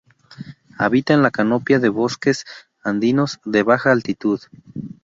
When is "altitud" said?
3.91-4.39